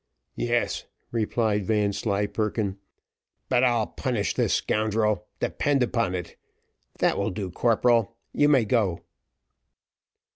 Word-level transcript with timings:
"Yes," 0.35 0.85
replied 1.11 1.67
Vanslyperken, 1.67 2.79
"but 3.49 3.63
I'll 3.63 3.85
punish 3.85 4.33
the 4.33 4.49
scoundrel, 4.49 5.27
depend 5.39 5.83
upon 5.83 6.15
it. 6.15 6.37
That 6.97 7.19
will 7.19 7.29
do, 7.29 7.51
corporal; 7.51 8.17
you 8.33 8.49
may 8.49 8.65
go." 8.65 9.03